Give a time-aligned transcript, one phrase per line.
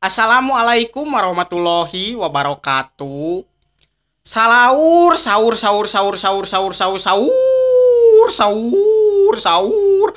[0.00, 3.44] Assalamualaikum warahmatullahi wabarakatuh.
[4.24, 6.42] Salaur, sahur, sahur, sahur, sahur,
[6.72, 10.08] sahur, sahur, sahur, sahur, sahur.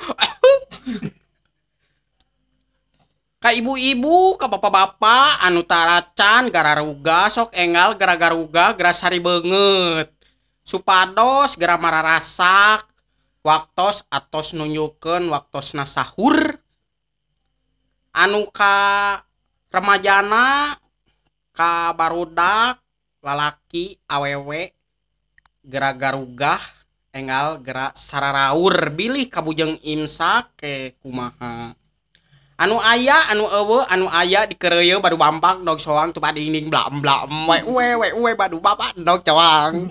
[3.44, 10.08] Ka ibu-ibu, ka bapak-bapak, anu taracan, gararuga, sok enggal, gara-garuga, gerasari banget.
[10.64, 12.88] Supados, gara mararasak,
[13.44, 16.56] waktos atos nunjukeun waktosna sahur.
[18.16, 19.23] Anu ka
[19.74, 20.78] remajana,
[21.50, 22.78] ka barudak,
[23.18, 24.70] lalaki, awewe,
[25.66, 26.62] gera garugah,
[27.10, 31.74] enggal gera sararaur, bilih kabujeng imsak ke kumaha.
[32.54, 37.02] Anu aya, anu eueuh, anu aya di keureuy badu bampak dog soang tu padingding blam
[37.02, 39.90] blam we we we we badu bapak dog cawang.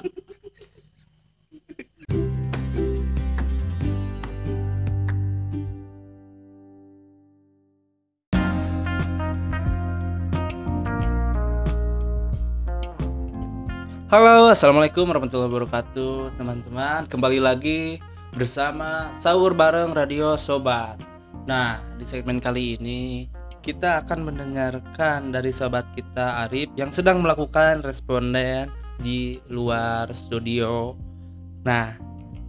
[14.13, 17.09] Halo, assalamualaikum warahmatullahi wabarakatuh, teman-teman.
[17.09, 17.97] Kembali lagi
[18.29, 21.01] bersama sahur bareng Radio Sobat.
[21.49, 23.25] Nah, di segmen kali ini
[23.65, 28.69] kita akan mendengarkan dari sobat kita Arif yang sedang melakukan responden
[29.01, 30.93] di luar studio.
[31.65, 31.97] Nah,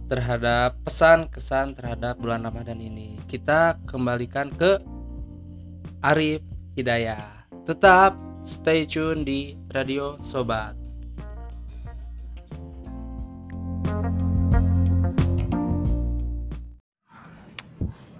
[0.05, 4.77] terhadap pesan kesan terhadap bulan Ramadan ini, kita kembalikan ke
[6.05, 6.45] Arif
[6.77, 7.49] Hidayah.
[7.65, 8.13] Tetap
[8.45, 10.84] stay tune di Radio Sobat.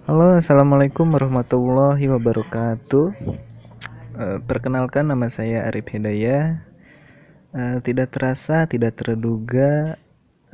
[0.06, 3.06] Halo, assalamualaikum warahmatullahi wabarakatuh.
[4.14, 6.62] Eh, perkenalkan, nama saya Arif Hidayah.
[7.50, 9.98] Eh, tidak terasa, tidak terduga,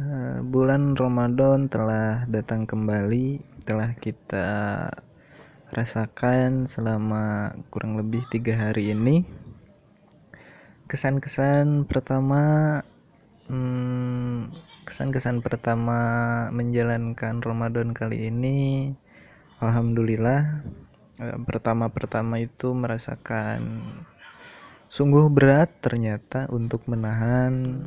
[0.01, 3.45] eh, bulan Ramadan telah datang kembali.
[3.69, 4.49] Telah kita
[5.69, 9.29] rasakan selama kurang lebih tiga hari ini.
[10.89, 12.81] Kesan-kesan pertama,
[13.53, 14.49] hmm,
[14.89, 16.01] kesan-kesan pertama
[16.57, 18.97] menjalankan Ramadan kali ini.
[19.63, 20.67] Alhamdulillah
[21.23, 23.79] eh, pertama-pertama itu merasakan
[24.91, 27.79] sungguh berat ternyata untuk menahan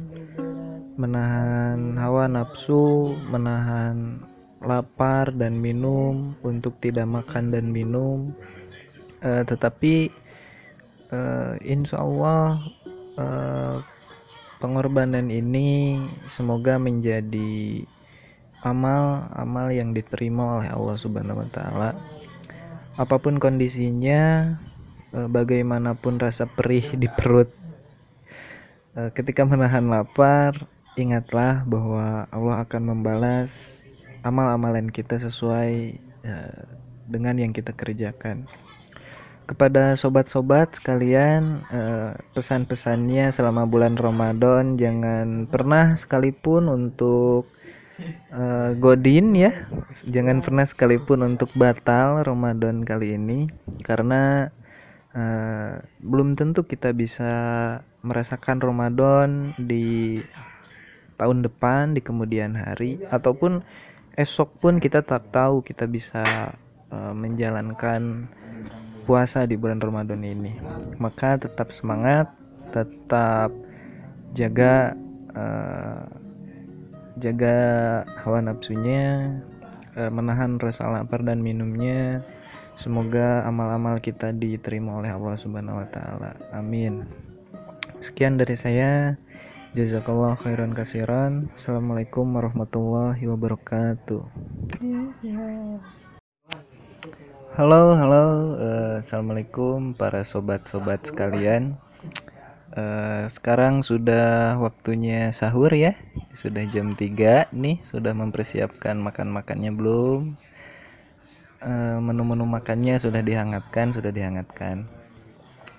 [0.96, 4.24] menahan hawa nafsu, menahan
[4.64, 8.32] lapar dan minum untuk tidak makan dan minum.
[9.20, 10.08] Eh, tetapi
[11.12, 12.64] eh, insya Allah
[13.20, 13.78] eh,
[14.64, 16.00] pengorbanan ini
[16.32, 17.84] semoga menjadi
[18.66, 21.90] amal-amal yang diterima oleh Allah Subhanahu wa taala.
[22.98, 24.56] Apa pun kondisinya,
[25.14, 27.54] eh, bagaimanapun rasa perih di perut,
[28.98, 30.58] eh, ketika menahan lapar,
[30.98, 33.78] ingatlah bahwa Allah akan membalas
[34.26, 36.62] amal-amalan kita sesuai eh,
[37.06, 38.50] dengan yang kita kerjakan.
[39.46, 41.62] Kepada sobat-sobat sekalian,
[42.34, 47.46] pesan-pesannya selama bulan Ramadan jangan pernah sekalipun untuk
[48.32, 49.68] uh, Godin ya.
[50.08, 53.48] Jangan pernah sekalipun untuk batal Ramadan kali ini
[53.84, 54.52] karena
[55.16, 57.32] uh, belum tentu kita bisa
[58.06, 60.22] merasakan Ramadan di
[61.16, 63.00] tahun depan di kemudian hari.
[63.10, 63.64] Ataupun
[64.20, 66.54] esok pun kita tak tahu kita bisa
[66.92, 68.28] uh, menjalankan
[69.06, 70.58] puasa di bulan Ramadan ini.
[71.00, 72.32] Maka tetap semangat
[72.74, 73.54] tetap
[74.36, 74.98] jaga
[75.32, 76.25] uh,
[77.16, 77.56] jaga
[78.24, 79.40] hawa nafsunya
[79.96, 82.24] eh, menahan rasa lapar dan minumnya.
[82.76, 86.36] Semoga amal-amal kita diterima oleh Allah Subhanahu wa taala.
[86.52, 87.08] Amin.
[88.04, 89.16] Sekian dari saya.
[89.76, 91.52] Jazakallah khairan kasiran.
[91.56, 94.24] Assalamualaikum warahmatullahi wabarakatuh.
[97.56, 98.26] Halo halo.
[98.60, 101.80] Uh, assalamualaikum para sobat-sobat sekalian
[102.76, 105.96] Uh, sekarang sudah waktunya sahur ya.
[106.36, 110.36] Sudah jam 3 nih, sudah mempersiapkan makan-makannya belum?
[111.64, 114.84] Uh, menu-menu makannya sudah dihangatkan, sudah dihangatkan.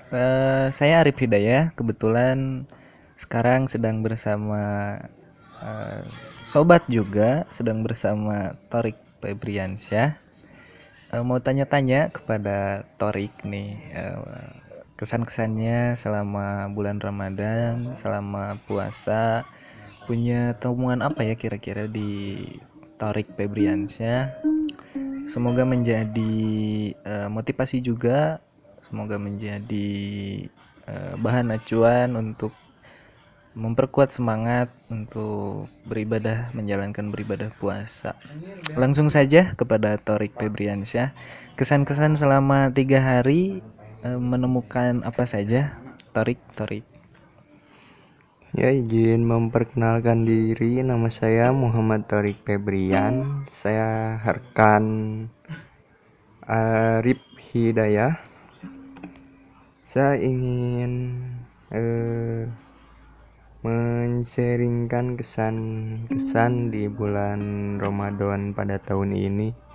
[0.08, 2.64] Uh, saya Arif Hidayah, kebetulan
[3.20, 4.96] sekarang sedang bersama
[6.48, 10.16] sobat juga, sedang bersama Torik Febriansyah.
[11.12, 13.76] Uh, mau tanya-tanya kepada Torik nih.
[14.96, 19.44] Kesan-kesannya selama bulan Ramadan, selama puasa,
[20.08, 22.44] punya temuan apa ya kira-kira di
[22.96, 24.32] Tarik Febriansyah.
[25.28, 26.34] Semoga menjadi
[27.04, 28.40] uh, motivasi juga,
[28.86, 29.88] semoga menjadi
[30.88, 32.54] uh, bahan acuan untuk
[33.56, 38.12] memperkuat semangat untuk beribadah menjalankan beribadah puasa.
[38.76, 41.16] Langsung saja kepada Torik Febriansyah.
[41.56, 43.64] Kesan-kesan selama tiga hari
[44.14, 45.74] menemukan apa saja?
[46.14, 46.86] Torik, Torik.
[48.56, 50.80] Ya, izin memperkenalkan diri.
[50.80, 53.44] Nama saya Muhammad Torik Febrian.
[53.50, 54.84] Saya rekan
[56.46, 57.18] Arif
[57.50, 58.16] Hidayah.
[59.84, 61.20] Saya ingin
[61.74, 62.48] eh,
[63.66, 67.42] men-sharingkan kesan-kesan di bulan
[67.82, 69.65] Ramadan pada tahun ini.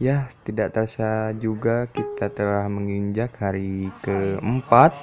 [0.00, 4.96] Ya, tidak terasa juga kita telah menginjak hari keempat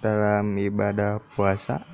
[0.00, 1.84] dalam ibadah puasa.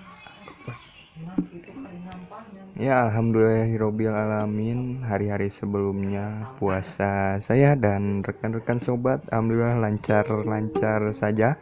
[2.78, 5.02] Ya, alhamdulillahirobbil alamin.
[5.02, 11.58] Hari-hari sebelumnya puasa saya dan rekan-rekan sobat alhamdulillah lancar-lancar saja.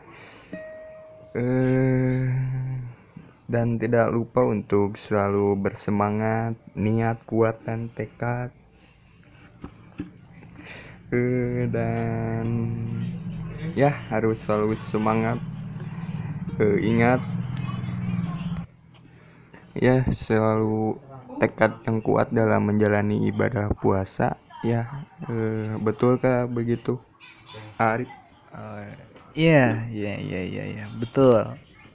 [1.33, 2.29] Eh
[3.49, 8.58] dan tidak lupa untuk selalu bersemangat, niat kuat dan tekad.
[11.13, 12.47] Eh, dan
[13.77, 15.39] ya harus selalu semangat.
[16.59, 17.21] Eh, ingat
[19.79, 20.99] ya selalu
[21.39, 24.37] tekad yang kuat dalam menjalani ibadah puasa.
[24.67, 26.99] Ya, eh, betulkah begitu,
[27.79, 28.11] Arif?
[28.51, 28.83] Oh,
[29.39, 31.39] iya, iya, iya, iya, iya, betul.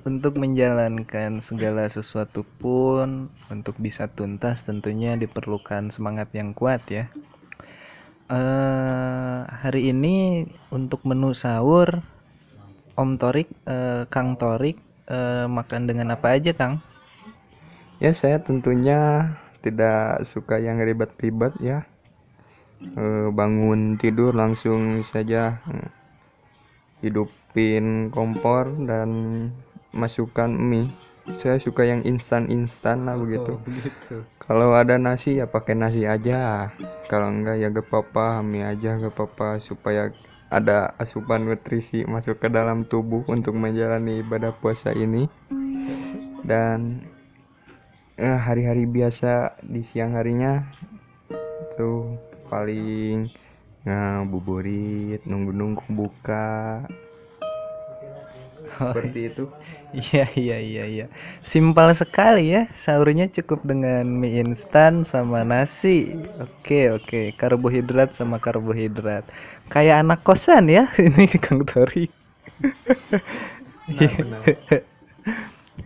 [0.08, 7.06] Untuk menjalankan segala sesuatu pun untuk bisa tuntas tentunya diperlukan semangat yang kuat ya.
[8.34, 10.42] Eh hari ini
[10.74, 12.02] untuk menu sahur
[12.98, 16.82] Om Torik, eh, Kang Torik eh, makan dengan apa aja Kang?
[18.02, 19.30] Ya, saya tentunya
[19.62, 21.86] tidak suka yang ribet-ribet ya.
[22.82, 25.62] Eh, bangun tidur langsung saja
[27.06, 29.10] hidupin kompor dan
[29.94, 30.90] masukkan mie.
[31.24, 33.56] Saya suka yang instan-instan lah begitu.
[34.44, 36.68] Kalau ada nasi ya pakai nasi aja.
[37.08, 40.12] Kalau enggak ya gak apa-apa, mie aja gak apa-apa supaya
[40.52, 45.32] ada asupan nutrisi masuk ke dalam tubuh untuk menjalani ibadah puasa ini.
[46.44, 47.08] Dan
[48.20, 50.60] eh, hari-hari biasa di siang harinya
[51.80, 52.20] tuh
[52.52, 53.32] paling
[53.88, 56.84] ngabuburit, nunggu-nunggu buka.
[58.82, 59.44] Seperti itu.
[59.94, 61.06] Iya, iya, iya, iya.
[61.52, 62.62] Simpel sekali ya.
[62.84, 66.18] Sahurnya cukup dengan mie instan sama nasi.
[66.44, 67.18] Oke, oke.
[67.40, 69.24] Karbohidrat sama karbohidrat.
[69.74, 72.10] Kayak anak kosan ya ini Kang Tori.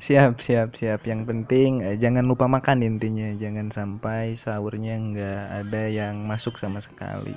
[0.05, 1.01] Siap, siap, siap.
[1.11, 3.27] Yang penting eh, jangan lupa makan intinya.
[3.43, 7.35] Jangan sampai sahurnya nggak ada yang masuk sama sekali.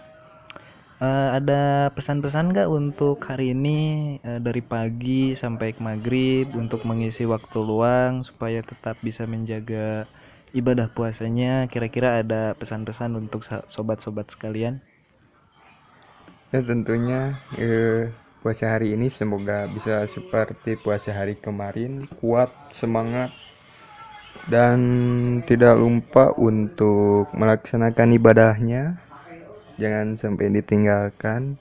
[1.01, 3.79] Eh, ada pesan-pesan nggak untuk hari ini
[4.21, 10.05] eh, dari pagi sampai ke maghrib untuk mengisi waktu luang supaya tetap bisa menjaga
[10.53, 11.73] ibadah puasanya?
[11.73, 13.41] Kira-kira ada pesan-pesan untuk
[13.73, 14.85] sobat-sobat sekalian?
[16.53, 18.13] Ya tentunya eh,
[18.45, 23.33] puasa hari ini semoga bisa seperti puasa hari kemarin, kuat, semangat,
[24.53, 24.77] dan
[25.49, 29.01] tidak lupa untuk melaksanakan ibadahnya.
[29.81, 31.57] Jangan sampai ditinggalkan.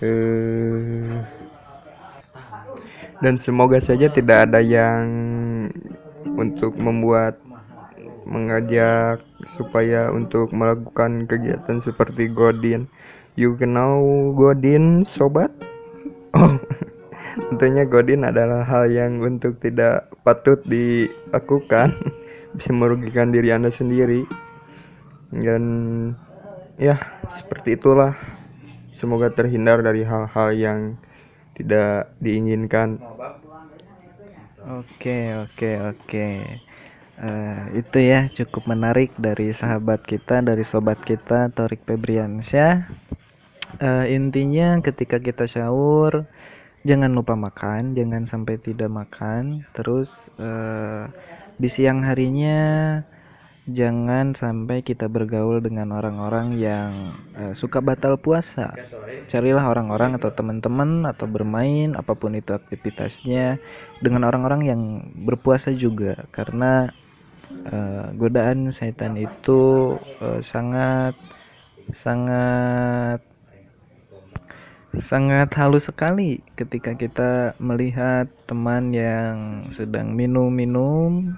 [0.00, 1.12] Eh,
[3.20, 5.04] dan semoga saja tidak ada yang
[6.24, 7.36] untuk membuat
[8.24, 9.20] mengajak
[9.56, 12.88] supaya untuk melakukan kegiatan seperti Godin.
[13.36, 15.52] You know Godin, sobat?
[16.32, 16.56] Oh,
[17.52, 21.92] tentunya Godin adalah hal yang untuk tidak patut dilakukan,
[22.56, 24.24] bisa merugikan diri Anda sendiri.
[25.32, 25.62] Dan
[26.76, 26.96] ya,
[27.36, 28.16] seperti itulah.
[28.96, 30.80] Semoga terhindar dari hal-hal yang
[31.52, 32.96] tidak diinginkan.
[34.66, 36.28] Oke, oke, oke.
[37.16, 42.84] Eh, itu ya cukup menarik dari sahabat kita, dari sobat kita Torik Febriansyah.
[43.80, 46.28] Eh, intinya ketika kita sahur
[46.84, 49.64] jangan lupa makan, jangan sampai tidak makan.
[49.72, 51.08] Terus eh,
[51.56, 53.00] di siang harinya
[53.66, 58.70] jangan sampai kita bergaul dengan orang-orang yang eh, suka batal puasa.
[59.26, 63.58] Carilah orang-orang atau teman-teman atau bermain apa pun itu aktivitasnya
[63.98, 64.80] dengan orang-orang yang
[65.26, 66.94] berpuasa juga karena
[67.66, 71.18] eh, godaan setan itu eh, sangat
[71.90, 73.22] sangat
[74.96, 81.36] sangat halus sekali ketika kita melihat teman yang sedang minum-minum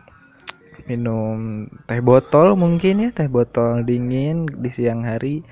[0.89, 5.45] minum teh botol mungkin ya teh botol dingin di siang hari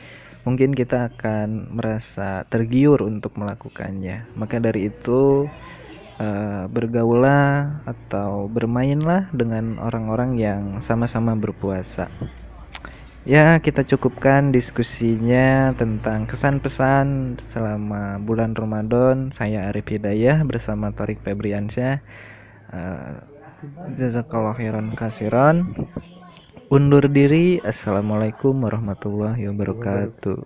[0.48, 5.44] mungkin kita akan merasa tergiur untuk melakukannya maka dari itu
[6.16, 12.08] eh, bergaulah atau bermainlah dengan orang-orang yang sama-sama berpuasa
[13.26, 19.34] Ya, kita cukupkan diskusinya tentang kesan pesan selama bulan Ramadan.
[19.34, 22.06] Saya Arif Hidayah bersama Torik Febriansyah.
[22.70, 23.18] Uh,
[23.96, 25.72] Jazakallah khairan kasiran.
[26.68, 27.56] Undur diri.
[27.64, 30.44] Assalamualaikum warahmatullahi wabarakatuh.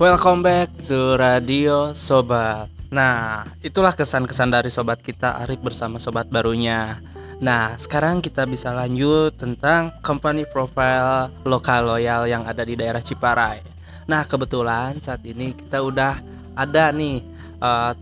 [0.00, 2.72] Welcome back to Radio Sobat.
[2.88, 6.96] Nah, itulah kesan-kesan dari sobat kita Arif bersama sobat barunya.
[7.38, 13.62] Nah, sekarang kita bisa lanjut tentang company profile lokal loyal yang ada di daerah Ciparai.
[14.10, 16.18] Nah, kebetulan saat ini kita udah
[16.58, 17.22] ada nih
[17.62, 17.94] uh,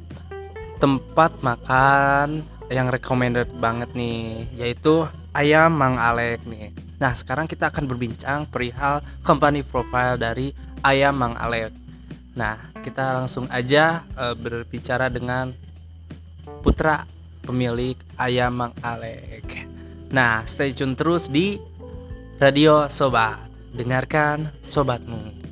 [0.81, 2.40] tempat makan
[2.73, 5.05] yang recommended banget nih, yaitu
[5.37, 6.73] ayam Mang Alek nih.
[6.97, 11.76] Nah, sekarang kita akan berbincang perihal company profile dari ayam Mang Alek.
[12.33, 15.52] Nah, kita langsung aja uh, berbicara dengan
[16.64, 17.05] putra
[17.47, 19.71] pemilik ayam Mang Alek.
[20.11, 21.57] Nah, stay tune terus di
[22.43, 23.38] Radio Sobat.
[23.73, 25.47] Dengarkan sobatmu.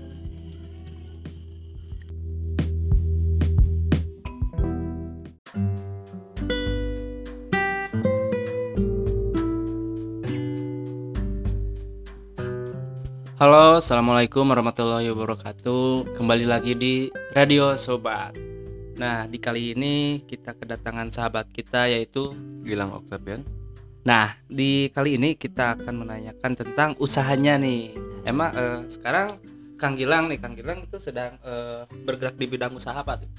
[13.35, 16.17] Halo, assalamualaikum warahmatullahi wabarakatuh.
[16.17, 16.95] Kembali lagi di
[17.37, 18.44] Radio Sobat.
[18.95, 22.31] Nah, di kali ini kita kedatangan sahabat kita yaitu
[22.63, 23.43] Gilang Octavian.
[24.07, 27.91] Nah, di kali ini kita akan menanyakan tentang usahanya nih.
[28.23, 29.35] Emang eh, sekarang
[29.75, 33.31] Kang Gilang nih, Kang Gilang itu sedang eh, bergerak di bidang usaha apa tuh?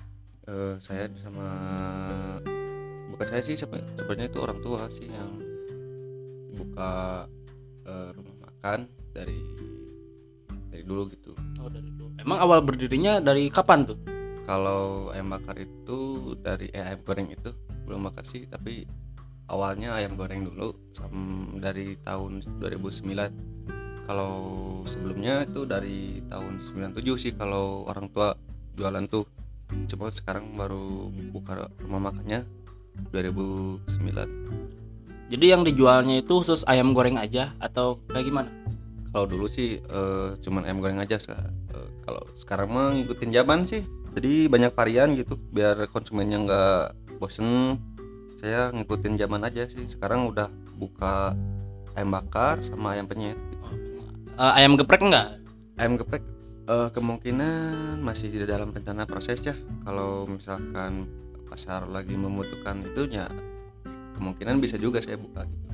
[0.52, 1.48] Eh, saya sama
[3.16, 5.40] bukan saya sih sebe- sebenarnya itu orang tua sih yang
[6.52, 7.26] buka
[7.88, 9.40] eh, rumah makan dari
[10.68, 11.32] dari dulu gitu.
[11.64, 12.12] Oh, dari dulu.
[12.20, 14.14] Emang awal berdirinya dari kapan tuh?
[14.46, 17.50] Kalau ayam bakar itu dari eh, ayam goreng itu
[17.90, 18.86] belum bakar sih, tapi
[19.50, 20.74] awalnya ayam goreng dulu
[21.58, 24.06] dari tahun 2009.
[24.06, 24.34] Kalau
[24.86, 28.38] sebelumnya itu dari tahun 97 sih kalau orang tua
[28.78, 29.25] jualan tuh.
[29.90, 32.46] Cuma sekarang baru buka rumah makannya
[33.10, 33.82] 2009.
[35.25, 38.54] Jadi yang dijualnya itu khusus ayam goreng aja atau kayak gimana?
[39.10, 41.18] Kalau dulu sih eh, cuman ayam goreng aja.
[41.18, 43.82] Eh, kalau sekarang mah ngikutin zaman sih.
[44.15, 46.81] Jadi banyak varian gitu biar konsumennya nggak
[47.19, 47.75] bosen.
[48.39, 49.84] Saya ngikutin zaman aja sih.
[49.86, 50.48] Sekarang udah
[50.79, 51.36] buka
[52.00, 53.36] ayam bakar sama ayam penyet.
[54.36, 55.39] Eh, ayam geprek enggak?
[55.79, 56.24] Ayam geprek
[56.67, 59.55] eh, kemungkinan masih di dalam rencana proses ya.
[59.84, 61.07] Kalau misalkan
[61.51, 63.31] pasar lagi membutuhkan itu ya
[64.19, 65.67] kemungkinan bisa juga saya buka gitu.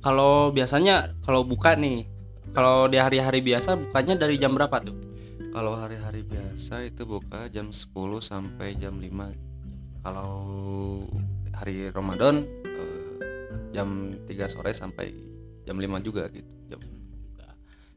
[0.00, 2.08] Kalau biasanya kalau buka nih,
[2.56, 4.96] kalau di hari-hari biasa bukanya dari jam berapa tuh?
[5.50, 7.90] Kalau hari-hari biasa itu buka jam 10
[8.22, 10.06] sampai jam 5.
[10.06, 10.32] Kalau
[11.52, 13.12] hari Ramadan eh,
[13.74, 15.10] jam 3 sore sampai
[15.66, 16.48] jam 5 juga gitu.
[16.70, 16.80] Jam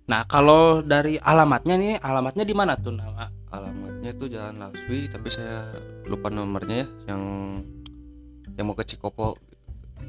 [0.04, 3.32] Nah, kalau dari alamatnya nih, alamatnya di mana tuh nama?
[3.54, 5.70] alamatnya itu Jalan Laswi tapi saya
[6.10, 7.22] lupa nomornya ya yang
[8.58, 9.38] yang mau ke Cikopo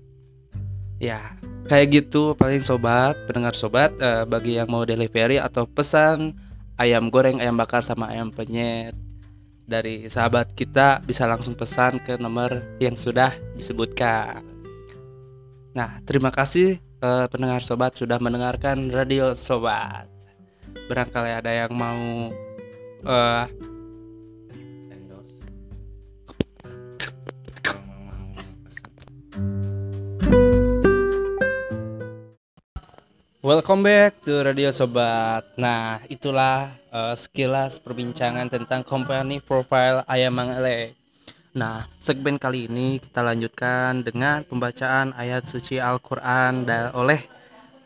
[1.01, 1.17] ya
[1.65, 3.93] kayak gitu paling sobat pendengar sobat.
[4.01, 6.33] Eh, bagi yang mau delivery atau pesan
[6.81, 8.97] ayam goreng ayam bakar sama ayam penyet
[9.71, 14.43] dari sahabat kita bisa langsung pesan ke nomor yang sudah disebutkan.
[15.79, 20.11] Nah terima kasih eh, pendengar sobat sudah mendengarkan radio sobat.
[20.91, 22.35] Barangkali ada yang mau
[23.07, 23.45] eh,
[33.41, 35.49] Welcome back to Radio Sobat.
[35.57, 40.93] Nah, itulah eh, sekilas perbincangan tentang company profile Ayam Mangele.
[41.57, 47.17] Nah, segmen kali ini kita lanjutkan dengan pembacaan ayat suci Al-Qur'an oleh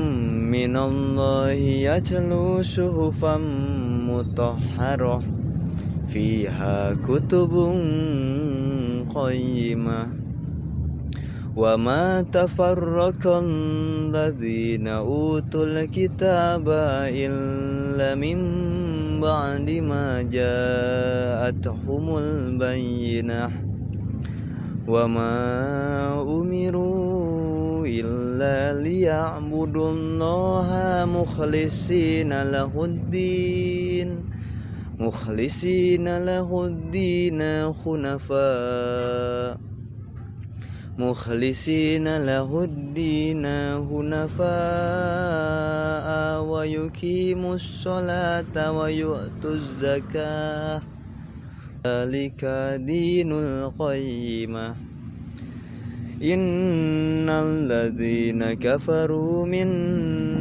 [0.51, 3.47] minallahi yatlu suhufan
[4.11, 5.23] mutahharah.
[6.11, 7.79] Fiha kutubun
[9.07, 10.18] qayyimah
[11.59, 16.69] وما تفرق الذين أوتوا الكتاب
[17.11, 18.39] إلا من
[19.21, 23.51] بعد ما جاءتهم البينة
[24.89, 25.35] وما
[26.23, 30.69] أمروا إلا ليعبدوا الله
[31.11, 34.09] مخلصين له الدين
[34.99, 39.68] مخلصين له الدين خنفاء
[40.99, 44.49] مخلصين له الدين هنفاء
[46.43, 50.83] ويقيموا الصلاة ويؤتوا الزكاة.
[51.87, 52.45] ذلك
[52.83, 54.75] دين القيمة
[56.23, 59.71] إن الذين كفروا من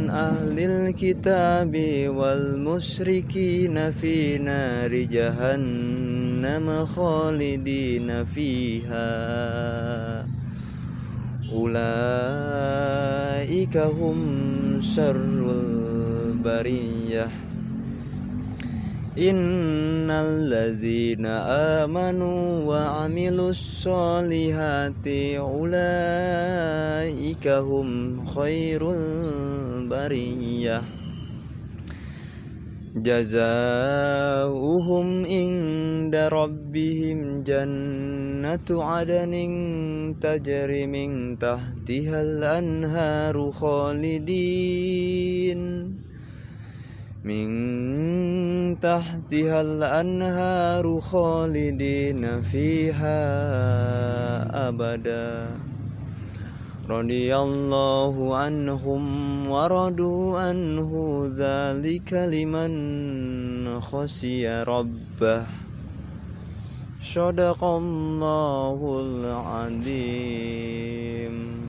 [0.09, 1.73] أهل الكتاب
[2.09, 9.07] والمشركين في نار جهنم خالدين فيها.
[11.53, 11.77] أولئك
[13.77, 17.27] هم شر البرية.
[19.17, 25.07] إن الذين آمنوا وعملوا الصالحات
[25.37, 25.87] أولئك
[27.47, 30.83] هم خير البرية.
[32.96, 34.66] جزاؤهم
[35.26, 39.34] عند ربهم جنة عدن
[40.20, 44.82] تجري من تحتها الأنهار خالدين
[47.24, 53.18] من تحتها الأنهار خالدين فيها
[54.68, 55.65] أبدا
[56.89, 59.03] رضي الله عنهم
[59.47, 65.45] ورضوا عنه ذلك لمن خشي ربه.
[67.03, 71.57] صدق الله العظيم.